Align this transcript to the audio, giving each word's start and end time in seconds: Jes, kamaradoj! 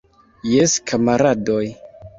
Jes, 0.53 0.73
kamaradoj! 0.93 1.65